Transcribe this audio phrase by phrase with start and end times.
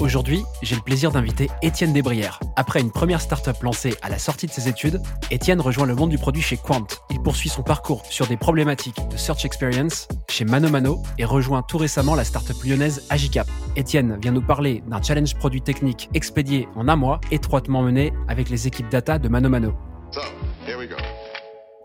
[0.00, 2.38] Aujourd'hui, j'ai le plaisir d'inviter Étienne Desbrières.
[2.56, 5.00] Après une première startup lancée à la sortie de ses études,
[5.30, 6.86] Étienne rejoint le monde du produit chez Quant.
[7.10, 11.62] Il poursuit son parcours sur des problématiques de search experience chez Mano Mano et rejoint
[11.62, 13.48] tout récemment la startup lyonnaise Agicap.
[13.74, 18.50] Étienne vient nous parler d'un challenge produit technique expédié en un mois, étroitement mené avec
[18.50, 19.72] les équipes data de Mano Mano.
[20.12, 20.20] So,
[20.66, 20.96] here we go.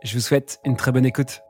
[0.03, 1.41] Je vous souhaite une très bonne écoute.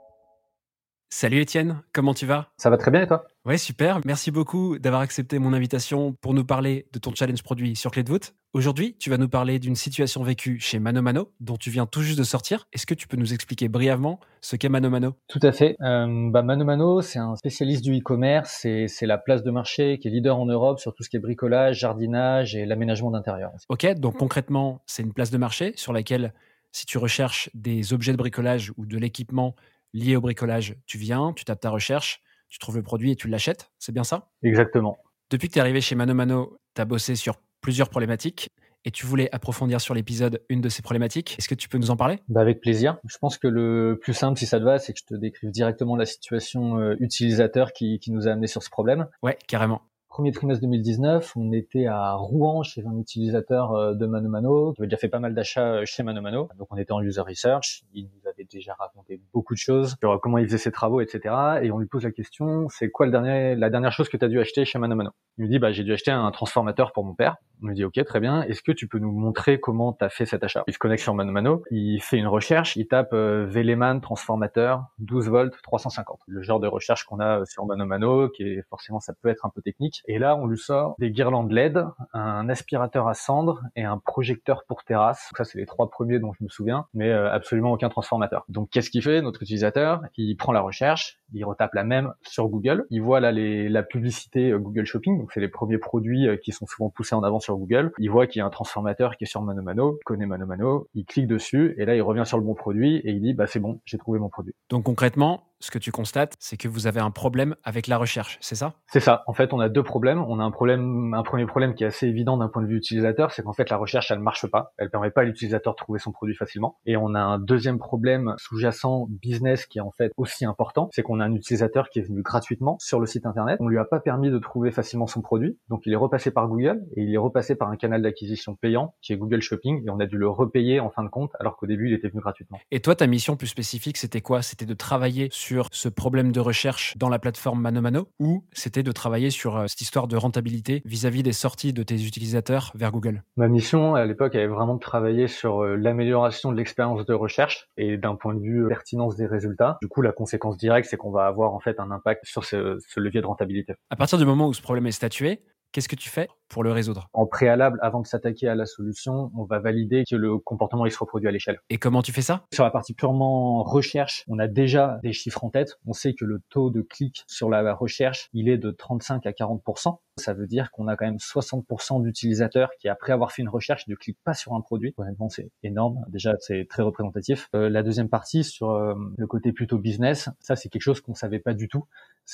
[1.13, 2.53] Salut Étienne, comment tu vas?
[2.55, 3.27] Ça va très bien et toi?
[3.43, 3.99] Ouais, super.
[4.05, 8.01] Merci beaucoup d'avoir accepté mon invitation pour nous parler de ton challenge produit sur Clé
[8.01, 8.34] de voûte.
[8.53, 12.01] Aujourd'hui, tu vas nous parler d'une situation vécue chez Mano Mano, dont tu viens tout
[12.01, 12.65] juste de sortir.
[12.71, 15.15] Est-ce que tu peux nous expliquer brièvement ce qu'est Mano Mano?
[15.27, 15.75] Tout à fait.
[15.81, 18.59] Euh, bah, Mano Mano, c'est un spécialiste du e-commerce.
[18.62, 21.17] C'est, c'est la place de marché qui est leader en Europe sur tout ce qui
[21.17, 23.51] est bricolage, jardinage et l'aménagement d'intérieur.
[23.67, 26.34] Ok, donc concrètement, c'est une place de marché sur laquelle,
[26.71, 29.57] si tu recherches des objets de bricolage ou de l'équipement
[29.93, 33.27] lié au bricolage, tu viens, tu tapes ta recherche, tu trouves le produit et tu
[33.27, 33.71] l'achètes.
[33.79, 34.29] C'est bien ça?
[34.43, 34.98] Exactement.
[35.29, 38.49] Depuis que tu es arrivé chez Mano Mano, tu as bossé sur plusieurs problématiques
[38.83, 41.35] et tu voulais approfondir sur l'épisode une de ces problématiques.
[41.37, 42.20] Est-ce que tu peux nous en parler?
[42.27, 42.98] Bah, avec plaisir.
[43.05, 45.51] Je pense que le plus simple, si ça te va, c'est que je te décrive
[45.51, 49.07] directement la situation euh, utilisateur qui, qui nous a amené sur ce problème.
[49.21, 49.83] Ouais, carrément.
[50.11, 54.81] Premier trimestre 2019, on était à Rouen chez un utilisateur euh, de Mano Mano qui
[54.81, 56.49] avait déjà fait pas mal d'achats euh, chez Mano Mano.
[56.57, 57.83] Donc on était en user research.
[57.93, 58.09] Il
[58.52, 61.35] déjà raconté beaucoup de choses sur comment il faisait ses travaux, etc.
[61.63, 64.40] Et on lui pose la question, c'est quoi la dernière chose que tu as dû
[64.40, 67.13] acheter chez Mano Mano Il nous dit, bah j'ai dû acheter un transformateur pour mon
[67.13, 67.38] père.
[67.63, 68.41] On lui dit, ok, très bien.
[68.44, 70.63] Est-ce que tu peux nous montrer comment tu as fait cet achat?
[70.68, 74.85] Il se connecte sur Mano Mano, il fait une recherche, il tape euh, Veleman transformateur
[75.00, 76.19] 12 volts 350.
[76.28, 79.46] Le genre de recherche qu'on a sur Mano Mano, qui est forcément ça peut être
[79.46, 80.02] un peu technique.
[80.07, 84.63] Et là, on lui sort des guirlandes LED, un aspirateur à cendre et un projecteur
[84.67, 85.29] pour terrasse.
[85.38, 88.41] Ça, c'est les trois premiers dont je me souviens, mais euh, absolument aucun transformateur.
[88.50, 90.02] Donc, qu'est-ce qu'il fait, notre utilisateur?
[90.18, 92.85] Il prend la recherche, il retape la même sur Google.
[92.90, 96.38] Il voit là les, la publicité euh, Google Shopping, donc c'est les premiers produits euh,
[96.38, 97.91] qui sont souvent poussés en avant sur Google.
[98.00, 100.46] Il voit qu'il y a un transformateur qui est sur Mano Mano, il connaît Mano
[100.46, 103.34] Mano, il clique dessus et là, il revient sur le bon produit et il dit,
[103.34, 104.53] bah c'est bon, j'ai trouvé mon produit.
[104.69, 108.38] Donc concrètement, ce que tu constates, c'est que vous avez un problème avec la recherche,
[108.41, 108.73] c'est ça?
[108.88, 109.23] C'est ça.
[109.27, 110.23] En fait, on a deux problèmes.
[110.27, 112.77] On a un problème, un premier problème qui est assez évident d'un point de vue
[112.77, 115.77] utilisateur, c'est qu'en fait la recherche elle marche pas, elle permet pas à l'utilisateur de
[115.77, 116.77] trouver son produit facilement.
[116.85, 121.03] Et on a un deuxième problème sous-jacent business qui est en fait aussi important, c'est
[121.03, 123.57] qu'on a un utilisateur qui est venu gratuitement sur le site internet.
[123.59, 126.47] On lui a pas permis de trouver facilement son produit, donc il est repassé par
[126.47, 129.89] Google et il est repassé par un canal d'acquisition payant qui est Google Shopping et
[129.89, 132.22] on a dû le repayer en fin de compte alors qu'au début il était venu
[132.22, 132.59] gratuitement.
[132.72, 134.41] Et toi, ta mission plus spécifique, c'était quoi?
[134.41, 138.84] C'était de travailler sur ce problème de recherche dans la plateforme Mano Mano ou c'était
[138.84, 142.91] de travailler sur euh, cette histoire de rentabilité vis-à-vis des sorties de tes utilisateurs vers
[142.91, 143.23] Google?
[143.38, 147.69] Ma mission à l'époque est vraiment de travailler sur euh, l'amélioration de l'expérience de recherche
[147.78, 149.78] et d'un point de vue euh, pertinence des résultats.
[149.81, 152.78] Du coup, la conséquence directe, c'est qu'on va avoir en fait un impact sur ce,
[152.88, 153.73] ce levier de rentabilité.
[153.90, 156.71] À partir du moment où ce problème est statué, qu'est-ce que tu fais pour le
[156.71, 157.09] résoudre?
[157.13, 160.91] En préalable, avant de s'attaquer à la solution, on va valider que le comportement il
[160.91, 161.59] se reproduit à l'échelle.
[161.69, 162.45] Et comment tu fais ça?
[162.53, 165.77] Sur la partie purement recherche, on a déjà des chiffres en tête.
[165.85, 169.31] On sait que le taux de clic sur la recherche, il est de 35 à
[169.31, 173.49] 40% Ça veut dire qu'on a quand même 60% d'utilisateurs qui, après avoir fait une
[173.49, 174.93] recherche, ne cliquent pas sur un produit.
[174.97, 176.03] Honnêtement, c'est énorme.
[176.09, 177.47] Déjà, c'est très représentatif.
[177.55, 181.15] Euh, la deuxième partie, sur euh, le côté plutôt business, ça, c'est quelque chose qu'on
[181.15, 181.85] savait pas du tout.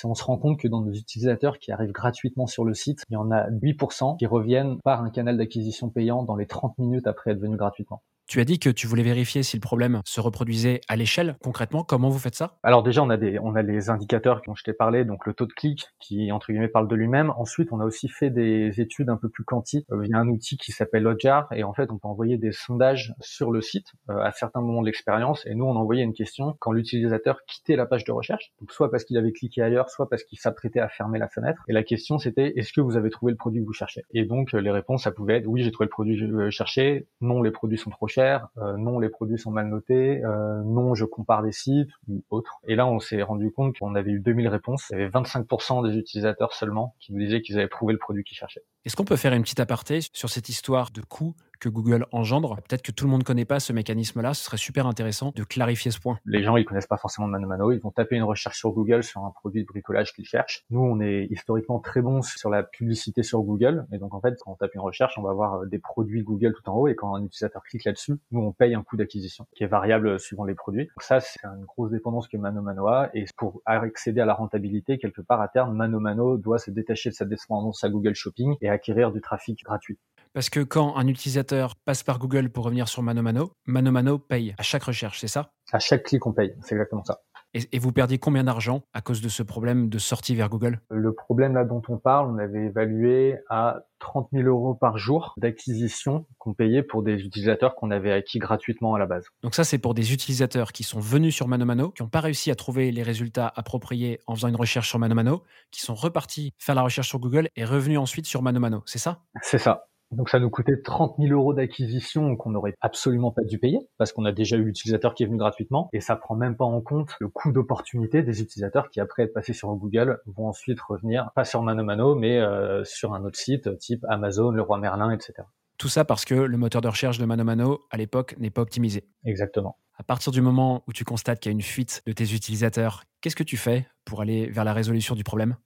[0.03, 3.13] On se rend compte que dans nos utilisateurs qui arrivent gratuitement sur le site, il
[3.13, 7.07] y en a 8% qui reviennent par un canal d'acquisition payant dans les 30 minutes
[7.07, 8.03] après être venus gratuitement.
[8.27, 11.37] Tu as dit que tu voulais vérifier si le problème se reproduisait à l'échelle.
[11.41, 12.57] Concrètement, comment vous faites ça?
[12.61, 15.33] Alors déjà, on a des, on a les indicateurs dont je t'ai parlé, donc le
[15.33, 17.31] taux de clic qui entre guillemets parle de lui-même.
[17.37, 19.85] Ensuite, on a aussi fait des études un peu plus quanti.
[19.93, 22.37] Euh, il y a un outil qui s'appelle Hotjar et en fait, on peut envoyer
[22.37, 25.45] des sondages sur le site euh, à certains moments de l'expérience.
[25.45, 28.91] Et nous, on envoyait une question quand l'utilisateur quittait la page de recherche, donc soit
[28.91, 31.63] parce qu'il avait cliqué ailleurs, soit parce qu'il s'apprêtait à fermer la fenêtre.
[31.69, 34.03] Et la question, c'était est-ce que vous avez trouvé le produit que vous cherchez?
[34.13, 36.49] Et donc, euh, les réponses, ça pouvait être oui, j'ai trouvé le produit que je
[36.49, 37.07] cherchais.
[37.21, 38.16] Non, les produits sont trop chers.
[38.17, 40.23] Euh, non, les produits sont mal notés.
[40.23, 42.59] Euh, non, je compare des sites ou autres.
[42.67, 44.87] Et là, on s'est rendu compte qu'on avait eu 2000 réponses.
[44.91, 48.23] Il y avait 25% des utilisateurs seulement qui nous disaient qu'ils avaient trouvé le produit
[48.23, 48.63] qu'ils cherchaient.
[48.87, 52.55] Est-ce qu'on peut faire une petite aparté sur cette histoire de coût que Google engendre?
[52.55, 54.33] Peut-être que tout le monde ne connaît pas ce mécanisme-là.
[54.33, 56.19] Ce serait super intéressant de clarifier ce point.
[56.23, 57.73] Les gens, ils connaissent pas forcément Mano Mano.
[57.73, 60.63] Ils vont taper une recherche sur Google sur un produit de bricolage qu'ils cherchent.
[60.69, 63.85] Nous, on est historiquement très bons sur la publicité sur Google.
[63.91, 66.53] Et donc, en fait, quand on tape une recherche, on va avoir des produits Google
[66.53, 66.87] tout en haut.
[66.87, 70.17] Et quand un utilisateur clique là-dessus, nous, on paye un coût d'acquisition qui est variable
[70.17, 70.85] suivant les produits.
[70.85, 73.09] Donc ça, c'est une grosse dépendance que Mano Mano a.
[73.13, 77.09] Et pour accéder à la rentabilité, quelque part à terme, Mano Mano doit se détacher
[77.09, 79.97] de sa dépendance à Google Shopping acquérir du trafic gratuit.
[80.33, 84.63] Parce que quand un utilisateur passe par Google pour revenir sur ManoMano, ManoMano paye à
[84.63, 85.49] chaque recherche, c'est ça?
[85.71, 87.21] À chaque clic, on paye, c'est exactement ça.
[87.53, 90.81] Et, vous perdiez combien d'argent à cause de ce problème de sortie vers Google?
[90.89, 95.33] Le problème là dont on parle, on avait évalué à 30 000 euros par jour
[95.37, 99.27] d'acquisition qu'on payait pour des utilisateurs qu'on avait acquis gratuitement à la base.
[99.41, 102.51] Donc ça, c'est pour des utilisateurs qui sont venus sur ManoMano, qui n'ont pas réussi
[102.51, 106.75] à trouver les résultats appropriés en faisant une recherche sur ManoMano, qui sont repartis faire
[106.75, 109.23] la recherche sur Google et revenus ensuite sur ManoMano, c'est ça?
[109.41, 109.86] C'est ça.
[110.11, 114.13] Donc ça nous coûtait 30 000 euros d'acquisition qu'on n'aurait absolument pas dû payer parce
[114.13, 116.79] qu'on a déjà eu l'utilisateur qui est venu gratuitement et ça prend même pas en
[116.81, 121.29] compte le coût d'opportunité des utilisateurs qui après être passés sur Google vont ensuite revenir
[121.35, 125.11] pas sur Mano Mano mais euh, sur un autre site type Amazon, Le Roi Merlin,
[125.11, 125.33] etc.
[125.77, 128.61] Tout ça parce que le moteur de recherche de Mano Mano à l'époque n'est pas
[128.61, 129.03] optimisé.
[129.25, 129.77] Exactement.
[129.99, 133.03] À partir du moment où tu constates qu'il y a une fuite de tes utilisateurs,
[133.21, 135.57] qu'est-ce que tu fais pour aller vers la résolution du problème?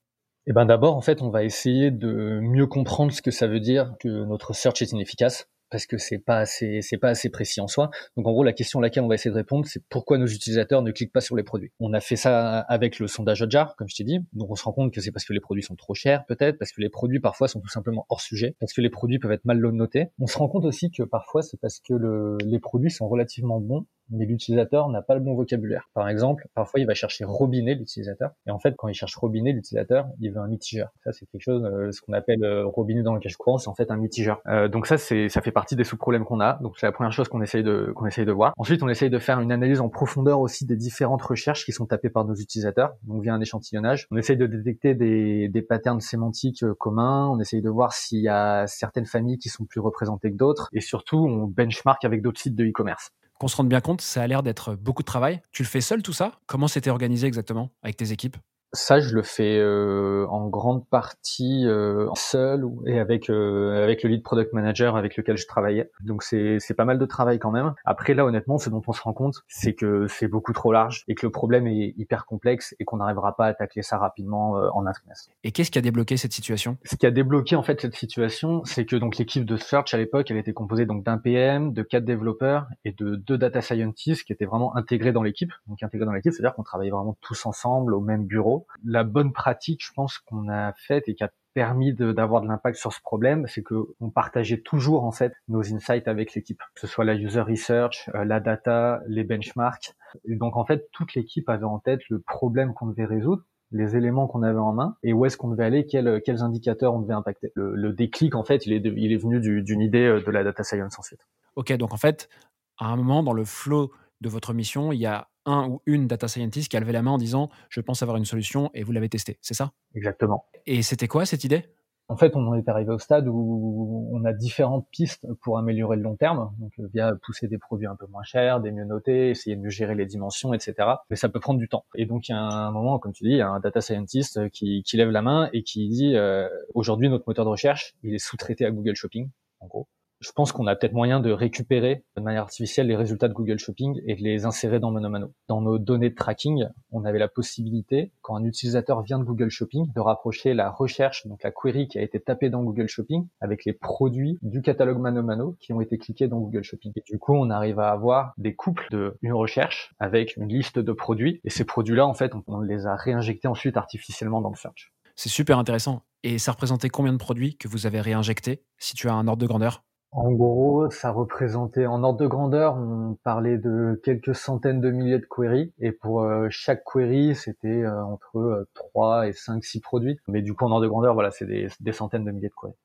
[0.48, 3.60] Eh ben d'abord, en fait, on va essayer de mieux comprendre ce que ça veut
[3.60, 7.62] dire que notre search est inefficace parce que c'est pas assez c'est pas assez précis
[7.62, 7.90] en soi.
[8.18, 10.28] Donc en gros la question à laquelle on va essayer de répondre c'est pourquoi nos
[10.28, 11.72] utilisateurs ne cliquent pas sur les produits?
[11.80, 14.20] On a fait ça avec le sondage Hotjar comme je t'ai dit.
[14.34, 16.60] Donc on se rend compte que c'est parce que les produits sont trop chers peut-être,
[16.60, 19.32] parce que les produits parfois sont tout simplement hors sujet, parce que les produits peuvent
[19.32, 20.08] être mal notés.
[20.20, 23.62] On se rend compte aussi que parfois c'est parce que le, les produits sont relativement
[23.62, 25.90] bons mais l'utilisateur n'a pas le bon vocabulaire.
[25.94, 29.54] Par exemple, parfois il va chercher robinet l'utilisateur, et en fait quand il cherche robinet
[29.54, 30.90] l'utilisateur, il veut un mitigeur.
[31.04, 33.69] Ça c'est quelque chose, euh, ce qu'on appelle euh, robinet dans le cache courant, c'est
[33.69, 34.42] en fait un mitigeur.
[34.48, 36.60] Euh, donc ça c'est ça fait partie des sous-problèmes qu'on a.
[36.62, 38.54] Donc c'est la première chose qu'on essaye de qu'on essaye de voir.
[38.58, 41.86] Ensuite, on essaye de faire une analyse en profondeur aussi des différentes recherches qui sont
[41.86, 42.96] tapées par nos utilisateurs.
[43.04, 47.30] Donc via un échantillonnage, on essaye de détecter des des patterns sémantiques euh, communs.
[47.30, 50.69] On essaye de voir s'il y a certaines familles qui sont plus représentées que d'autres,
[50.74, 53.12] et surtout on benchmark avec d'autres sites de e-commerce.
[53.42, 55.42] Qu'on se rende bien compte, ça a l'air d'être beaucoup de travail.
[55.52, 56.34] Tu le fais seul tout ça?
[56.46, 58.38] Comment c'était organisé exactement avec tes équipes?
[58.74, 64.10] Ça, je le fais euh, en grande partie euh, seul et avec euh, avec le
[64.10, 65.92] lead product manager avec lequel je travaillais.
[66.02, 67.74] Donc c'est c'est pas mal de travail quand même.
[67.86, 71.04] Après là, honnêtement, ce dont on se rend compte, c'est que c'est beaucoup trop large
[71.08, 74.58] et que le problème est hyper complexe et qu'on n'arrivera pas à tacler ça rapidement
[74.58, 75.32] euh, en un trimestre.
[75.44, 76.78] Et qu'est-ce qui a débloqué cette situation?
[76.86, 79.98] Ce qui a débloqué en fait cette situation, c'est que donc l'équipe de search à
[79.98, 84.24] l'époque, elle était composée donc d'un PM, de quatre développeurs et de deux data scientists
[84.24, 85.52] qui étaient vraiment intégrés dans l'équipe.
[85.68, 89.34] Donc intégrés dans l'équipe, c'est-à-dire qu'on travaillait vraiment tous ensemble au même bureau la bonne
[89.34, 93.02] pratique, je pense, qu'on a faite et qui a permis d'avoir de, l'impact sur ce
[93.02, 97.04] problème, c'est que on partageait toujours en fait nos insights avec l'équipe, que ce soit
[97.04, 99.94] la user research, euh, la data, les benchmarks.
[100.25, 104.28] Donc en fait, toute l'équipe avait en tête le problème qu'on devait résoudre les éléments
[104.28, 107.52] qu'on avait en main et où est-ce qu'on devait aller, quels, indicateurs on devait impacter.
[107.56, 110.63] Le, déclic, en fait, il est, il est venu d'une idée euh, de la data
[110.63, 111.22] science ensuite.
[111.56, 112.30] Ok, donc en fait,
[112.78, 113.92] à un moment dans le flow
[114.22, 117.02] de votre mission, il y a un ou une data scientist qui a levé la
[117.02, 119.72] main en disant je pense avoir une solution et vous l'avez testé, c'est ça?
[119.96, 120.46] Exactement.
[120.66, 121.66] Et c'était quoi cette idée?
[122.12, 126.02] En fait, on est arrivé au stade où on a différentes pistes pour améliorer le
[126.02, 129.30] long terme, donc euh, via pousser des produits un peu moins chers, des mieux notés,
[129.30, 130.76] essayer de mieux gérer les dimensions, etc.
[131.10, 131.86] Mais ça peut prendre du temps.
[131.96, 133.80] Et donc, il y a un moment, comme tu dis, il y a un data
[133.80, 137.96] scientist qui, qui lève la main et qui dit euh, aujourd'hui, notre moteur de recherche,
[138.04, 139.30] il est sous-traité à Google Shopping,
[139.62, 139.88] en gros
[140.22, 143.58] je pense qu'on a peut-être moyen de récupérer de manière artificielle les résultats de Google
[143.58, 145.34] Shopping et de les insérer dans ManoMano.
[145.48, 149.50] Dans nos données de tracking, on avait la possibilité, quand un utilisateur vient de Google
[149.50, 153.28] Shopping, de rapprocher la recherche, donc la query qui a été tapée dans Google Shopping,
[153.42, 156.92] avec les produits du catalogue ManoMano qui ont été cliqués dans Google Shopping.
[156.96, 160.92] Et du coup, on arrive à avoir des couples de recherche avec une liste de
[160.92, 161.42] produits.
[161.44, 164.94] Et ces produits-là, en fait, on les a réinjectés ensuite artificiellement dans le search.
[165.16, 166.04] C'est super intéressant.
[166.24, 169.42] Et ça représentait combien de produits que vous avez réinjectés, si tu as un ordre
[169.42, 169.84] de grandeur?
[170.13, 175.20] En gros, ça représentait, en ordre de grandeur, on parlait de quelques centaines de milliers
[175.20, 179.80] de queries, et pour euh, chaque query, c'était euh, entre 3 euh, et 5, 6
[179.80, 180.20] produits.
[180.27, 182.53] Mais du coup, en ordre de grandeur, voilà, c'est des, des, centaines de milliers de
[182.53, 182.75] queries.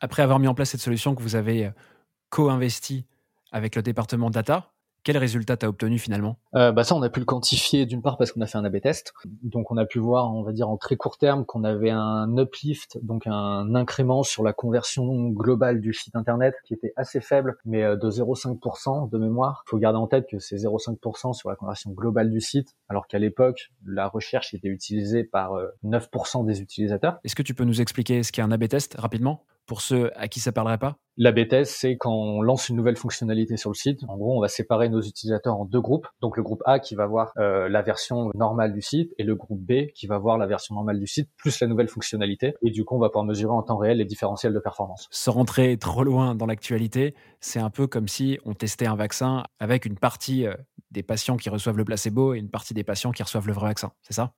[0.00, 1.70] Après avoir mis en place cette solution que vous avez
[2.30, 3.04] co-investi
[3.52, 4.72] avec le département data,
[5.02, 6.38] quel résultat t'as obtenu finalement?
[6.54, 8.64] Euh, bah ça, on a pu le quantifier d'une part parce qu'on a fait un
[8.64, 11.64] A/B test, donc on a pu voir, on va dire en très court terme, qu'on
[11.64, 16.92] avait un uplift, donc un incrément sur la conversion globale du site internet qui était
[16.96, 19.64] assez faible, mais euh, de 0,5% de mémoire.
[19.66, 23.06] Il faut garder en tête que c'est 0,5% sur la conversion globale du site, alors
[23.06, 25.52] qu'à l'époque, la recherche était utilisée par
[25.84, 27.18] 9% euh, des utilisateurs.
[27.24, 29.44] Est-ce que tu peux nous expliquer ce qu'est un A/B test rapidement?
[29.70, 30.96] Pour ceux à qui ça parlerait pas?
[31.16, 34.00] L'AB test, c'est quand on lance une nouvelle fonctionnalité sur le site.
[34.08, 36.08] En gros, on va séparer nos utilisateurs en deux groupes.
[36.20, 39.36] Donc le groupe A qui va voir euh, la version normale du site et le
[39.36, 42.54] groupe B qui va voir la version normale du site plus la nouvelle fonctionnalité.
[42.64, 45.06] Et du coup, on va pouvoir mesurer en temps réel les différentiels de performance.
[45.12, 49.44] Sans rentrer trop loin dans l'actualité, c'est un peu comme si on testait un vaccin
[49.60, 50.54] avec une partie euh,
[50.90, 53.68] des patients qui reçoivent le placebo et une partie des patients qui reçoivent le vrai
[53.68, 53.92] vaccin.
[54.02, 54.32] C'est ça?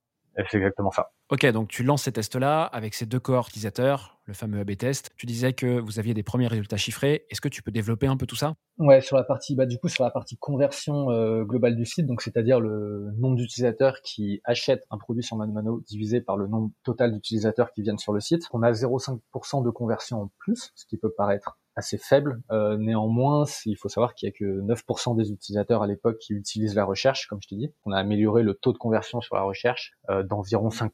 [0.49, 1.11] C'est exactement ça.
[1.29, 5.11] Ok, donc tu lances ces tests-là avec ces deux cohorts utilisateurs, le fameux A-B test.
[5.17, 7.25] Tu disais que vous aviez des premiers résultats chiffrés.
[7.29, 8.55] Est-ce que tu peux développer un peu tout ça?
[8.77, 12.05] Ouais, sur la partie, bah, du coup, sur la partie conversion euh, globale du site,
[12.07, 16.71] donc c'est-à-dire le nombre d'utilisateurs qui achètent un produit sur ManoMano divisé par le nombre
[16.83, 18.43] total d'utilisateurs qui viennent sur le site.
[18.51, 22.41] On a 0,5% de conversion en plus, ce qui peut paraître assez faible.
[22.51, 26.33] Euh, néanmoins, il faut savoir qu'il y a que 9% des utilisateurs à l'époque qui
[26.33, 27.73] utilisent la recherche, comme je t'ai dit.
[27.85, 30.89] On a amélioré le taux de conversion sur la recherche euh, d'environ 5%.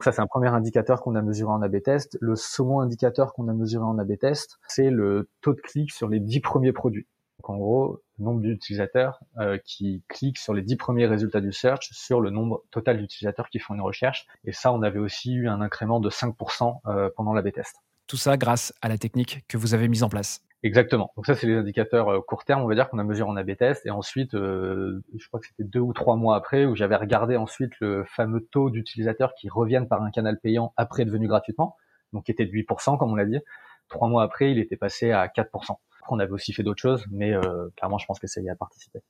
[0.00, 2.18] Ça, c'est un premier indicateur qu'on a mesuré en A/B test.
[2.20, 6.08] Le second indicateur qu'on a mesuré en A/B test, c'est le taux de clic sur
[6.08, 7.06] les 10 premiers produits.
[7.38, 11.52] Donc en gros, le nombre d'utilisateurs euh, qui cliquent sur les 10 premiers résultats du
[11.52, 14.26] search sur le nombre total d'utilisateurs qui font une recherche.
[14.44, 17.76] Et ça, on avait aussi eu un incrément de 5% euh, pendant l'A/B test.
[18.06, 20.42] Tout ça grâce à la technique que vous avez mise en place.
[20.64, 21.12] Exactement.
[21.16, 23.36] Donc ça, c'est les indicateurs euh, court terme, on va dire, qu'on a mesuré en
[23.36, 23.84] A/B test.
[23.84, 27.36] Et ensuite, euh, je crois que c'était deux ou trois mois après, où j'avais regardé
[27.36, 31.76] ensuite le fameux taux d'utilisateurs qui reviennent par un canal payant après être venus gratuitement,
[32.14, 33.40] donc qui était de 8%, comme on l'a dit.
[33.88, 35.76] Trois mois après, il était passé à 4%.
[36.08, 38.56] On avait aussi fait d'autres choses, mais euh, clairement, je pense que ça y a
[38.56, 39.00] participé.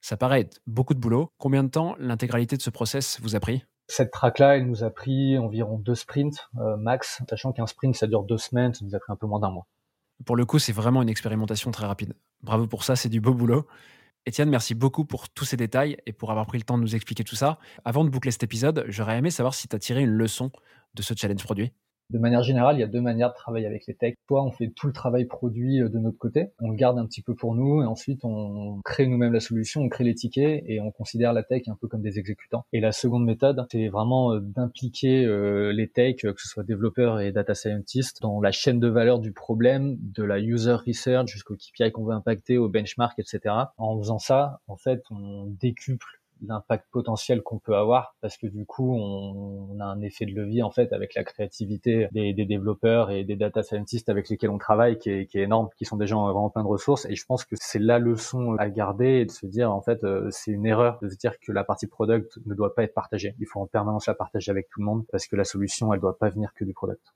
[0.00, 1.30] Ça paraît être beaucoup de boulot.
[1.38, 3.64] Combien de temps l'intégralité de ce process vous a pris?
[3.88, 8.06] Cette track-là, elle nous a pris environ deux sprints euh, max, sachant qu'un sprint, ça
[8.06, 9.66] dure deux semaines, ça nous a pris un peu moins d'un mois.
[10.24, 12.14] Pour le coup, c'est vraiment une expérimentation très rapide.
[12.42, 13.66] Bravo pour ça, c'est du beau boulot.
[14.26, 16.94] Étienne, merci beaucoup pour tous ces détails et pour avoir pris le temps de nous
[16.94, 17.58] expliquer tout ça.
[17.84, 20.50] Avant de boucler cet épisode, j'aurais aimé savoir si tu as tiré une leçon
[20.94, 21.72] de ce challenge produit.
[22.10, 24.16] De manière générale, il y a deux manières de travailler avec les techs.
[24.26, 27.04] Soit on fait tout le travail produit euh, de notre côté, on le garde un
[27.04, 30.64] petit peu pour nous, et ensuite on crée nous-mêmes la solution, on crée les tickets,
[30.66, 32.64] et on considère la tech un peu comme des exécutants.
[32.72, 37.20] Et la seconde méthode, c'est vraiment euh, d'impliquer euh, les techs, que ce soit développeurs
[37.20, 41.56] et data scientists, dans la chaîne de valeur du problème, de la user research jusqu'au
[41.56, 43.54] KPI qu'on veut impacter, au benchmark, etc.
[43.76, 46.06] En faisant ça, en fait, on décuple
[46.46, 50.62] l'impact potentiel qu'on peut avoir parce que du coup on, a un effet de levier
[50.62, 54.98] en fait avec la créativité des, développeurs et des data scientists avec lesquels on travaille
[54.98, 57.06] qui est, énorme qui sont des gens vraiment plein de ressources.
[57.06, 60.04] Et je pense que c'est la leçon à garder et de se dire en fait
[60.04, 62.94] euh, c'est une erreur de se dire que la partie product ne doit pas être
[62.94, 63.34] partagée.
[63.38, 66.00] Il faut en permanence la partager avec tout le monde parce que la solution elle
[66.00, 67.14] doit pas venir que du product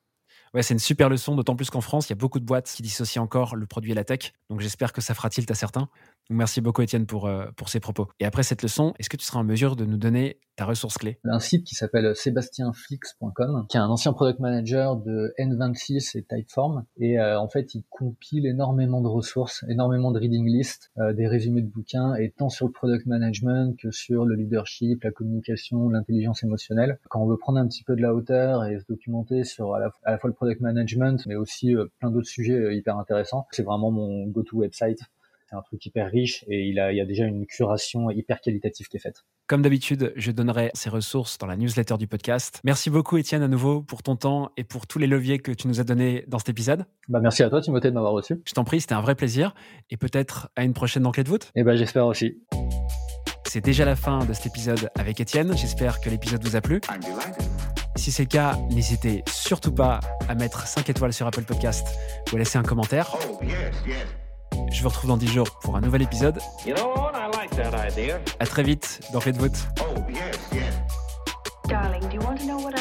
[0.55, 2.71] Ouais, c'est une super leçon, d'autant plus qu'en France, il y a beaucoup de boîtes
[2.71, 4.33] qui dissocient encore le produit et la tech.
[4.51, 5.89] Donc j'espère que ça fera tilt à certains.
[6.29, 8.09] merci beaucoup, Étienne, euh, pour ces propos.
[8.21, 10.99] Et après cette leçon, est-ce que tu seras en mesure de nous donner ta ressource
[10.99, 16.23] clé Un site qui s'appelle sébastienflix.com, qui est un ancien product manager de N26 et
[16.23, 16.85] Typeform.
[16.99, 21.27] Et euh, en fait, il compile énormément de ressources, énormément de reading lists, euh, des
[21.27, 25.89] résumés de bouquins, et tant sur le product management que sur le leadership, la communication,
[25.89, 26.99] l'intelligence émotionnelle.
[27.09, 29.81] Quand on veut prendre un petit peu de la hauteur et se documenter sur à
[29.81, 33.47] la, fois le product management, mais aussi euh, plein d'autres sujets euh, hyper intéressants.
[33.51, 35.01] C'est vraiment mon go-to website.
[35.53, 38.41] C'est un truc hyper riche et il, a, il y a déjà une curation hyper
[38.41, 39.27] qualitative qui est faite.
[39.47, 42.63] Comme d'habitude, je donnerai ces ressources dans la newsletter du podcast.
[42.65, 45.69] Merci beaucoup Étienne à nouveau pour ton temps et pour tous les leviers que tu
[45.69, 46.87] nous as donnés dans cet épisode.
[47.11, 48.41] Bah merci à toi Timothée de m'avoir reçu.
[48.47, 49.55] Je t'en prie, c'était un vrai plaisir
[49.91, 51.53] et peut-être à une prochaine enquête de voûte.
[51.55, 52.43] Et eh ben j'espère aussi.
[53.47, 55.55] C'est déjà la fin de cet épisode avec Étienne.
[55.55, 56.81] J'espère que l'épisode vous a plu.
[57.97, 61.87] Si c'est le cas, n'hésitez surtout pas à mettre 5 étoiles sur Apple Podcast
[62.33, 63.15] ou à laisser un commentaire.
[64.73, 66.39] Je vous retrouve dans 10 jours pour un nouvel épisode.
[66.67, 67.31] A
[68.41, 69.53] À très vite dans Faites Vote.
[71.69, 72.73] Darling, do you want to know what